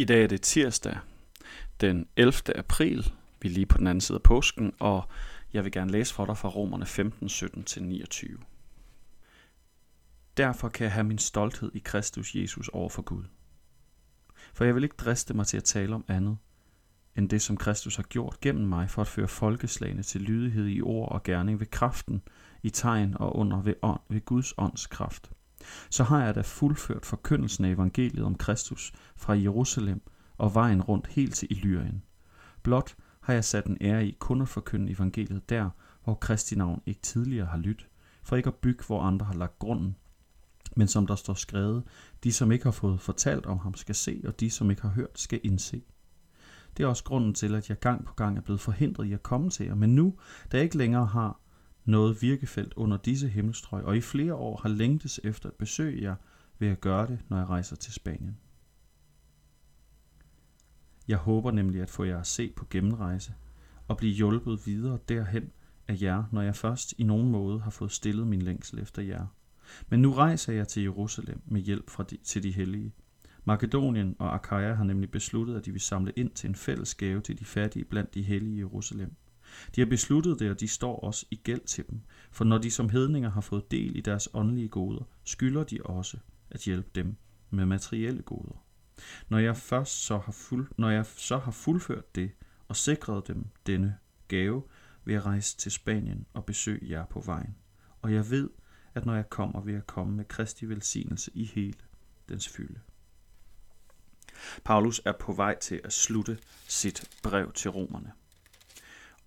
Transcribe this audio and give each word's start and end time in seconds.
I 0.00 0.04
dag 0.04 0.22
er 0.22 0.26
det 0.26 0.42
tirsdag 0.42 0.98
den 1.80 2.06
11. 2.16 2.56
april. 2.56 3.12
Vi 3.42 3.48
er 3.48 3.52
lige 3.52 3.66
på 3.66 3.78
den 3.78 3.86
anden 3.86 4.00
side 4.00 4.16
af 4.16 4.22
påsken, 4.22 4.72
og 4.78 5.08
jeg 5.52 5.64
vil 5.64 5.72
gerne 5.72 5.90
læse 5.90 6.14
for 6.14 6.26
dig 6.26 6.36
fra 6.36 6.48
Romerne 6.48 6.86
15, 6.86 7.26
17-29. 7.26 8.44
Derfor 10.36 10.68
kan 10.68 10.84
jeg 10.84 10.92
have 10.92 11.04
min 11.04 11.18
stolthed 11.18 11.70
i 11.74 11.78
Kristus 11.78 12.34
Jesus 12.34 12.68
over 12.68 12.88
for 12.88 13.02
Gud. 13.02 13.24
For 14.54 14.64
jeg 14.64 14.74
vil 14.74 14.84
ikke 14.84 14.96
driste 14.98 15.34
mig 15.34 15.46
til 15.46 15.56
at 15.56 15.64
tale 15.64 15.94
om 15.94 16.04
andet, 16.08 16.38
end 17.16 17.28
det 17.28 17.42
som 17.42 17.56
Kristus 17.56 17.96
har 17.96 18.02
gjort 18.02 18.40
gennem 18.40 18.68
mig 18.68 18.90
for 18.90 19.02
at 19.02 19.08
føre 19.08 19.28
folkeslagene 19.28 20.02
til 20.02 20.20
lydighed 20.20 20.66
i 20.66 20.82
ord 20.82 21.12
og 21.12 21.22
gerning 21.22 21.60
ved 21.60 21.66
kraften, 21.66 22.22
i 22.62 22.70
tegn 22.70 23.16
og 23.16 23.36
under 23.36 23.62
ved, 23.62 23.74
ånd, 23.82 24.00
ved 24.08 24.20
Guds 24.20 24.54
ånds 24.58 24.86
kraft 24.86 25.30
så 25.90 26.04
har 26.04 26.24
jeg 26.24 26.34
da 26.34 26.40
fuldført 26.40 27.06
forkyndelsen 27.06 27.64
af 27.64 27.70
evangeliet 27.70 28.24
om 28.24 28.34
Kristus 28.34 28.92
fra 29.16 29.32
Jerusalem 29.32 30.02
og 30.38 30.54
vejen 30.54 30.82
rundt 30.82 31.06
helt 31.06 31.34
til 31.34 31.48
Illyrien. 31.50 32.02
Blot 32.62 32.96
har 33.20 33.32
jeg 33.32 33.44
sat 33.44 33.66
en 33.66 33.78
ære 33.80 34.06
i 34.06 34.16
kun 34.18 34.42
at 34.42 34.48
forkynde 34.48 34.92
evangeliet 34.92 35.48
der, 35.48 35.70
hvor 36.04 36.14
Kristi 36.14 36.54
navn 36.54 36.82
ikke 36.86 37.00
tidligere 37.00 37.46
har 37.46 37.58
lyttet, 37.58 37.88
for 38.22 38.36
ikke 38.36 38.48
at 38.48 38.54
bygge, 38.54 38.84
hvor 38.86 39.02
andre 39.02 39.26
har 39.26 39.34
lagt 39.34 39.58
grunden. 39.58 39.96
Men 40.76 40.88
som 40.88 41.06
der 41.06 41.14
står 41.14 41.34
skrevet, 41.34 41.84
de 42.24 42.32
som 42.32 42.52
ikke 42.52 42.64
har 42.64 42.70
fået 42.70 43.00
fortalt 43.00 43.46
om 43.46 43.58
ham 43.58 43.74
skal 43.74 43.94
se, 43.94 44.22
og 44.26 44.40
de 44.40 44.50
som 44.50 44.70
ikke 44.70 44.82
har 44.82 44.88
hørt 44.88 45.20
skal 45.20 45.40
indse. 45.44 45.82
Det 46.76 46.84
er 46.84 46.88
også 46.88 47.04
grunden 47.04 47.34
til, 47.34 47.54
at 47.54 47.68
jeg 47.68 47.80
gang 47.80 48.04
på 48.04 48.14
gang 48.14 48.38
er 48.38 48.42
blevet 48.42 48.60
forhindret 48.60 49.06
i 49.06 49.12
at 49.12 49.22
komme 49.22 49.50
til 49.50 49.66
jer, 49.66 49.74
men 49.74 49.94
nu, 49.94 50.14
da 50.52 50.56
jeg 50.56 50.64
ikke 50.64 50.78
længere 50.78 51.06
har 51.06 51.40
noget 51.88 52.22
virkefelt 52.22 52.74
under 52.74 52.96
disse 52.96 53.28
himmelstrøg, 53.28 53.84
og 53.84 53.96
i 53.96 54.00
flere 54.00 54.34
år 54.34 54.60
har 54.62 54.68
længtes 54.68 55.20
efter 55.24 55.48
at 55.48 55.54
besøge 55.54 56.02
jer, 56.02 56.14
ved 56.58 56.68
at 56.68 56.80
gøre 56.80 57.06
det, 57.06 57.18
når 57.28 57.36
jeg 57.36 57.48
rejser 57.48 57.76
til 57.76 57.92
Spanien. 57.92 58.36
Jeg 61.08 61.18
håber 61.18 61.50
nemlig 61.50 61.82
at 61.82 61.90
få 61.90 62.04
jer 62.04 62.18
at 62.18 62.26
se 62.26 62.52
på 62.56 62.66
gennemrejse 62.70 63.34
og 63.88 63.96
blive 63.96 64.14
hjulpet 64.14 64.66
videre 64.66 64.98
derhen 65.08 65.52
af 65.88 66.02
jer, 66.02 66.24
når 66.32 66.42
jeg 66.42 66.56
først 66.56 66.94
i 66.98 67.02
nogen 67.02 67.30
måde 67.30 67.60
har 67.60 67.70
fået 67.70 67.92
stillet 67.92 68.26
min 68.26 68.42
længsel 68.42 68.78
efter 68.78 69.02
jer. 69.02 69.26
Men 69.88 70.02
nu 70.02 70.12
rejser 70.12 70.52
jeg 70.52 70.68
til 70.68 70.82
Jerusalem 70.82 71.40
med 71.46 71.60
hjælp 71.60 71.90
fra 71.90 72.02
de, 72.02 72.16
til 72.16 72.42
de 72.42 72.52
hellige. 72.52 72.92
Makedonien 73.44 74.16
og 74.18 74.34
Achaia 74.34 74.74
har 74.74 74.84
nemlig 74.84 75.10
besluttet, 75.10 75.56
at 75.56 75.64
de 75.64 75.72
vil 75.72 75.80
samle 75.80 76.12
ind 76.16 76.30
til 76.30 76.48
en 76.48 76.54
fælles 76.54 76.94
gave 76.94 77.20
til 77.20 77.38
de 77.38 77.44
fattige 77.44 77.84
blandt 77.84 78.14
de 78.14 78.22
hellige 78.22 78.56
i 78.56 78.58
Jerusalem. 78.58 79.14
De 79.76 79.80
har 79.80 79.86
besluttet 79.86 80.38
det, 80.38 80.50
og 80.50 80.60
de 80.60 80.68
står 80.68 81.00
også 81.00 81.26
i 81.30 81.36
gæld 81.36 81.60
til 81.60 81.84
dem. 81.90 82.00
For 82.30 82.44
når 82.44 82.58
de 82.58 82.70
som 82.70 82.88
hedninger 82.88 83.30
har 83.30 83.40
fået 83.40 83.70
del 83.70 83.96
i 83.96 84.00
deres 84.00 84.28
åndelige 84.34 84.68
goder, 84.68 85.04
skylder 85.24 85.64
de 85.64 85.78
også 85.84 86.18
at 86.50 86.60
hjælpe 86.60 86.90
dem 86.94 87.16
med 87.50 87.66
materielle 87.66 88.22
goder. 88.22 88.64
Når 89.28 89.38
jeg 89.38 89.56
først 89.56 90.04
så 90.04 90.18
har, 90.18 90.32
fuld, 90.32 90.68
når 90.76 90.90
jeg 90.90 91.06
så 91.06 91.38
har 91.38 91.50
fuldført 91.50 92.14
det 92.14 92.30
og 92.68 92.76
sikret 92.76 93.28
dem 93.28 93.46
denne 93.66 93.96
gave, 94.28 94.62
vil 95.04 95.12
jeg 95.12 95.26
rejse 95.26 95.56
til 95.56 95.72
Spanien 95.72 96.26
og 96.32 96.44
besøge 96.44 96.90
jer 96.90 97.04
på 97.04 97.20
vejen. 97.20 97.56
Og 98.02 98.12
jeg 98.12 98.30
ved, 98.30 98.50
at 98.94 99.06
når 99.06 99.14
jeg 99.14 99.30
kommer, 99.30 99.60
vil 99.60 99.74
jeg 99.74 99.86
komme 99.86 100.16
med 100.16 100.24
Kristi 100.24 100.68
velsignelse 100.68 101.30
i 101.34 101.44
hele 101.44 101.78
dens 102.28 102.48
fylde. 102.48 102.80
Paulus 104.64 105.00
er 105.04 105.12
på 105.12 105.32
vej 105.32 105.58
til 105.58 105.80
at 105.84 105.92
slutte 105.92 106.38
sit 106.68 107.10
brev 107.22 107.52
til 107.52 107.70
romerne 107.70 108.12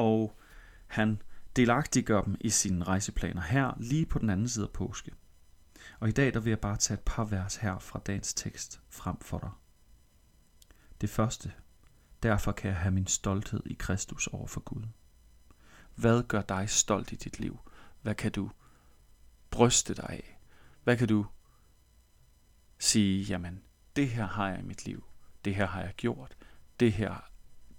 og 0.00 0.38
han 0.86 1.22
delagtiggør 1.56 2.22
dem 2.22 2.36
i 2.40 2.50
sine 2.50 2.84
rejseplaner 2.84 3.42
her, 3.42 3.72
lige 3.76 4.06
på 4.06 4.18
den 4.18 4.30
anden 4.30 4.48
side 4.48 4.64
af 4.64 4.72
påske. 4.72 5.12
Og 6.00 6.08
i 6.08 6.12
dag 6.12 6.34
der 6.34 6.40
vil 6.40 6.50
jeg 6.50 6.60
bare 6.60 6.76
tage 6.76 6.98
et 6.98 7.04
par 7.04 7.24
vers 7.24 7.56
her 7.56 7.78
fra 7.78 7.98
dagens 8.06 8.34
tekst 8.34 8.80
frem 8.88 9.20
for 9.20 9.38
dig. 9.38 9.50
Det 11.00 11.10
første. 11.10 11.52
Derfor 12.22 12.52
kan 12.52 12.70
jeg 12.70 12.78
have 12.78 12.94
min 12.94 13.06
stolthed 13.06 13.62
i 13.66 13.76
Kristus 13.78 14.26
over 14.26 14.46
for 14.46 14.60
Gud. 14.60 14.82
Hvad 15.94 16.22
gør 16.22 16.42
dig 16.42 16.70
stolt 16.70 17.12
i 17.12 17.16
dit 17.16 17.40
liv? 17.40 17.58
Hvad 18.02 18.14
kan 18.14 18.32
du 18.32 18.50
bryste 19.50 19.94
dig 19.94 20.06
af? 20.10 20.38
Hvad 20.84 20.96
kan 20.96 21.08
du 21.08 21.26
sige, 22.78 23.24
jamen, 23.24 23.62
det 23.96 24.08
her 24.08 24.26
har 24.26 24.48
jeg 24.48 24.58
i 24.58 24.62
mit 24.62 24.86
liv. 24.86 25.04
Det 25.44 25.54
her 25.54 25.66
har 25.66 25.80
jeg 25.82 25.94
gjort. 25.96 26.36
Det 26.80 26.92
her, 26.92 27.30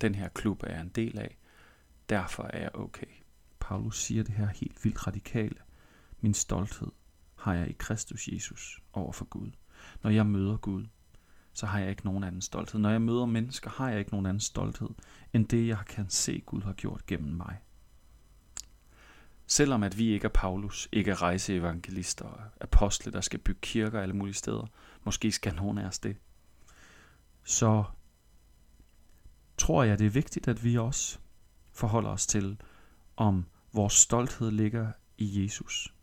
den 0.01 0.15
her 0.15 0.29
klub 0.29 0.63
er 0.63 0.71
jeg 0.71 0.81
en 0.81 0.89
del 0.89 1.19
af. 1.19 1.37
Derfor 2.11 2.43
er 2.43 2.59
jeg 2.59 2.75
okay. 2.75 3.07
Paulus 3.59 4.03
siger 4.03 4.23
det 4.23 4.33
her 4.33 4.47
helt 4.47 4.83
vildt 4.83 5.07
radikale. 5.07 5.55
Min 6.19 6.33
stolthed 6.33 6.91
har 7.35 7.53
jeg 7.53 7.69
i 7.69 7.75
Kristus 7.79 8.27
Jesus 8.27 8.81
over 8.93 9.11
for 9.11 9.25
Gud. 9.25 9.51
Når 10.03 10.09
jeg 10.09 10.25
møder 10.25 10.57
Gud, 10.57 10.85
så 11.53 11.65
har 11.65 11.79
jeg 11.79 11.89
ikke 11.89 12.05
nogen 12.05 12.23
anden 12.23 12.41
stolthed. 12.41 12.79
Når 12.79 12.89
jeg 12.89 13.01
møder 13.01 13.25
mennesker, 13.25 13.69
har 13.69 13.89
jeg 13.89 13.99
ikke 13.99 14.11
nogen 14.11 14.25
anden 14.25 14.39
stolthed, 14.39 14.89
end 15.33 15.47
det, 15.47 15.67
jeg 15.67 15.77
kan 15.87 16.09
se, 16.09 16.43
Gud 16.45 16.61
har 16.61 16.73
gjort 16.73 17.05
gennem 17.05 17.33
mig. 17.33 17.57
Selvom 19.47 19.83
at 19.83 19.97
vi 19.97 20.07
ikke 20.07 20.25
er 20.25 20.29
Paulus, 20.29 20.89
ikke 20.91 21.11
er 21.11 21.21
rejseevangelister 21.21 22.25
og 22.25 22.41
apostle, 22.61 23.11
der 23.11 23.21
skal 23.21 23.39
bygge 23.39 23.61
kirker 23.61 24.01
alle 24.01 24.15
mulige 24.15 24.35
steder, 24.35 24.67
måske 25.03 25.31
skal 25.31 25.55
nogen 25.55 25.77
af 25.77 25.87
os 25.87 25.99
det, 25.99 26.17
så 27.43 27.83
tror 29.57 29.83
jeg, 29.83 29.99
det 29.99 30.05
er 30.05 30.11
vigtigt, 30.11 30.47
at 30.47 30.63
vi 30.63 30.77
også 30.77 31.19
forholder 31.81 32.09
os 32.09 32.27
til, 32.27 32.61
om 33.17 33.45
vores 33.73 33.93
stolthed 33.93 34.51
ligger 34.51 34.91
i 35.17 35.43
Jesus, 35.43 35.93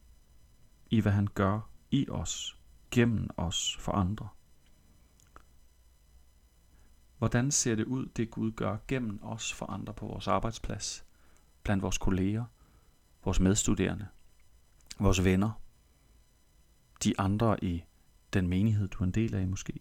i 0.90 1.00
hvad 1.00 1.12
han 1.12 1.28
gør 1.34 1.60
i 1.90 2.08
os, 2.10 2.58
gennem 2.90 3.30
os 3.36 3.76
for 3.80 3.92
andre. 3.92 4.28
Hvordan 7.18 7.50
ser 7.50 7.74
det 7.74 7.84
ud, 7.84 8.06
det 8.06 8.30
Gud 8.30 8.52
gør 8.52 8.76
gennem 8.88 9.22
os 9.22 9.52
for 9.52 9.66
andre 9.66 9.94
på 9.94 10.06
vores 10.06 10.28
arbejdsplads, 10.28 11.04
blandt 11.62 11.82
vores 11.82 11.98
kolleger, 11.98 12.44
vores 13.24 13.40
medstuderende, 13.40 14.08
vores 15.00 15.24
venner, 15.24 15.50
de 17.04 17.20
andre 17.20 17.64
i 17.64 17.84
den 18.32 18.48
menighed, 18.48 18.88
du 18.88 18.98
er 18.98 19.04
en 19.04 19.10
del 19.10 19.34
af 19.34 19.48
måske? 19.48 19.80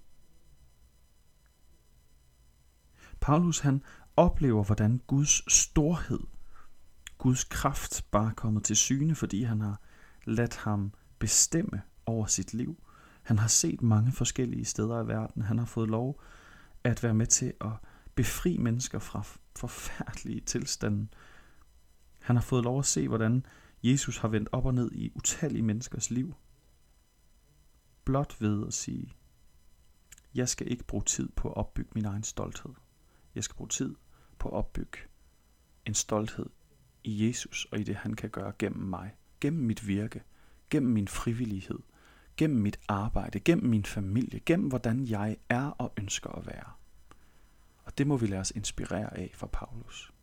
Paulus 3.19 3.59
han 3.59 3.84
oplever, 4.17 4.63
hvordan 4.63 5.01
Guds 5.07 5.53
storhed, 5.53 6.19
Guds 7.17 7.44
kraft 7.44 8.05
bare 8.11 8.29
er 8.29 8.33
kommet 8.33 8.63
til 8.63 8.75
syne, 8.75 9.16
fordi 9.16 9.44
han 9.44 9.61
har 9.61 9.81
ladt 10.25 10.55
ham 10.55 10.94
bestemme 11.19 11.81
over 12.05 12.25
sit 12.25 12.53
liv. 12.53 12.83
Han 13.23 13.39
har 13.39 13.47
set 13.47 13.81
mange 13.81 14.11
forskellige 14.11 14.66
steder 14.66 15.03
i 15.03 15.07
verden. 15.07 15.41
Han 15.41 15.57
har 15.57 15.66
fået 15.66 15.89
lov 15.89 16.22
at 16.83 17.03
være 17.03 17.13
med 17.13 17.25
til 17.25 17.53
at 17.61 17.72
befri 18.16 18.57
mennesker 18.57 19.00
fra 19.00 19.23
forfærdelige 19.55 20.41
tilstande. 20.41 21.07
Han 22.19 22.35
har 22.35 22.44
fået 22.44 22.63
lov 22.63 22.79
at 22.79 22.85
se, 22.85 23.07
hvordan 23.07 23.45
Jesus 23.84 24.17
har 24.17 24.28
vendt 24.28 24.49
op 24.51 24.66
og 24.66 24.73
ned 24.73 24.91
i 24.91 25.11
utallige 25.16 25.63
menneskers 25.63 26.11
liv. 26.11 26.34
Blot 28.03 28.35
ved 28.39 28.67
at 28.67 28.73
sige, 28.73 29.13
jeg 30.35 30.49
skal 30.49 30.72
ikke 30.72 30.84
bruge 30.84 31.03
tid 31.03 31.29
på 31.35 31.47
at 31.47 31.57
opbygge 31.57 31.91
min 31.95 32.05
egen 32.05 32.23
stolthed. 32.23 32.72
Jeg 33.35 33.44
skal 33.44 33.55
bruge 33.55 33.69
tid 33.69 33.95
på 34.47 34.56
at 34.56 34.58
opbygge 34.58 34.97
en 35.85 35.94
stolthed 35.94 36.50
i 37.03 37.28
Jesus 37.28 37.68
og 37.72 37.80
i 37.80 37.84
det, 37.84 37.96
han 37.96 38.13
kan 38.13 38.30
gøre 38.30 38.53
gennem 38.59 38.84
mig, 38.84 39.16
gennem 39.41 39.66
mit 39.66 39.88
virke, 39.88 40.24
gennem 40.69 40.91
min 40.91 41.08
frivillighed, 41.08 41.80
gennem 42.38 42.62
mit 42.62 42.80
arbejde, 42.88 43.40
gennem 43.40 43.69
min 43.69 43.85
familie, 43.85 44.40
gennem 44.40 44.68
hvordan 44.68 45.06
jeg 45.06 45.38
er 45.50 45.66
og 45.66 45.94
ønsker 45.97 46.30
at 46.30 46.47
være. 46.47 46.72
Og 47.84 47.97
det 47.97 48.08
må 48.08 48.18
vi 48.18 48.28
lade 48.28 48.41
os 48.41 48.52
inspirere 48.52 49.18
af 49.18 49.31
fra 49.34 49.47
Paulus. 49.47 50.13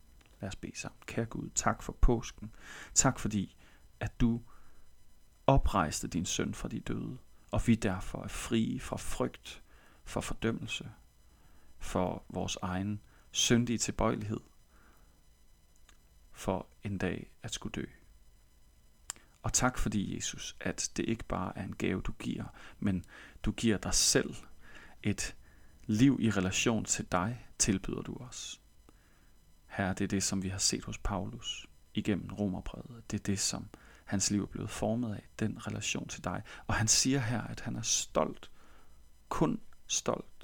Lad 0.41 0.49
os 0.49 0.55
bede 0.55 0.77
sammen. 0.77 0.99
Kære 1.05 1.25
Gud, 1.25 1.49
tak 1.55 1.83
for 1.83 1.93
påsken. 2.01 2.51
Tak 2.93 3.19
fordi, 3.19 3.57
at 3.99 4.19
du 4.19 4.41
oprejste 5.47 6.07
din 6.07 6.25
søn 6.25 6.53
fra 6.53 6.67
de 6.67 6.79
døde, 6.79 7.17
og 7.51 7.67
vi 7.67 7.75
derfor 7.75 8.23
er 8.23 8.27
frie 8.27 8.79
fra 8.79 8.97
frygt, 8.97 9.63
for 10.03 10.21
fordømmelse, 10.21 10.91
for 11.79 12.25
vores 12.29 12.57
egen 12.61 13.01
syndige 13.35 13.77
tilbøjelighed 13.77 14.39
for 16.31 16.67
en 16.83 16.97
dag 16.97 17.31
at 17.43 17.53
skulle 17.53 17.73
dø. 17.73 17.85
Og 19.43 19.53
tak 19.53 19.77
fordi, 19.77 20.15
Jesus, 20.15 20.55
at 20.59 20.91
det 20.97 21.05
ikke 21.09 21.23
bare 21.23 21.57
er 21.57 21.63
en 21.63 21.75
gave, 21.75 22.01
du 22.01 22.11
giver, 22.11 22.45
men 22.79 23.05
du 23.43 23.51
giver 23.51 23.77
dig 23.77 23.93
selv 23.93 24.35
et 25.03 25.35
liv 25.85 26.17
i 26.21 26.29
relation 26.29 26.85
til 26.85 27.05
dig, 27.11 27.47
tilbyder 27.59 28.01
du 28.01 28.15
os. 28.15 28.61
Her 29.67 29.93
det 29.93 30.03
er 30.03 30.07
det, 30.07 30.23
som 30.23 30.43
vi 30.43 30.49
har 30.49 30.57
set 30.57 30.83
hos 30.83 30.97
Paulus 30.97 31.67
igennem 31.93 32.33
romerbrevet. 32.33 33.11
Det 33.11 33.19
er 33.19 33.23
det, 33.23 33.39
som 33.39 33.69
hans 34.05 34.31
liv 34.31 34.41
er 34.41 34.45
blevet 34.47 34.69
formet 34.69 35.15
af, 35.15 35.27
den 35.39 35.67
relation 35.67 36.07
til 36.07 36.23
dig. 36.23 36.43
Og 36.67 36.75
han 36.75 36.87
siger 36.87 37.19
her, 37.19 37.41
at 37.41 37.59
han 37.59 37.75
er 37.75 37.81
stolt, 37.81 38.51
kun 39.29 39.61
stolt 39.87 40.34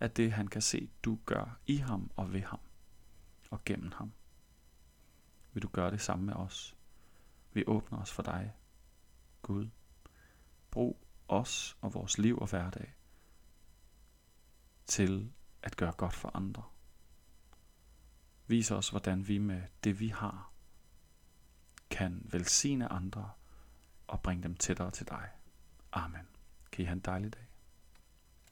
af 0.00 0.10
det, 0.10 0.32
han 0.32 0.48
kan 0.48 0.62
se, 0.62 0.90
du 1.04 1.18
gør 1.26 1.58
i 1.66 1.76
ham 1.76 2.10
og 2.16 2.32
ved 2.32 2.42
ham 2.42 2.60
og 3.50 3.64
gennem 3.64 3.92
ham. 3.92 4.12
Vil 5.52 5.62
du 5.62 5.68
gøre 5.68 5.90
det 5.90 6.00
samme 6.00 6.24
med 6.24 6.34
os? 6.34 6.76
Vi 7.52 7.64
åbner 7.66 7.98
os 7.98 8.12
for 8.12 8.22
dig, 8.22 8.54
Gud. 9.42 9.68
Brug 10.70 11.06
os 11.28 11.76
og 11.80 11.94
vores 11.94 12.18
liv 12.18 12.38
og 12.38 12.46
hverdag 12.46 12.94
til 14.86 15.32
at 15.62 15.76
gøre 15.76 15.92
godt 15.92 16.14
for 16.14 16.36
andre. 16.36 16.62
Vis 18.46 18.70
os, 18.70 18.88
hvordan 18.90 19.28
vi 19.28 19.38
med 19.38 19.62
det 19.84 20.00
vi 20.00 20.08
har, 20.08 20.52
kan 21.90 22.22
velsigne 22.24 22.92
andre 22.92 23.30
og 24.06 24.22
bringe 24.22 24.42
dem 24.42 24.54
tættere 24.54 24.90
til 24.90 25.08
dig. 25.08 25.30
Amen. 25.92 26.28
Kan 26.72 26.82
I 26.82 26.86
have 26.86 26.92
en 26.92 27.00
dejlig 27.00 27.32
dag. 27.32 27.47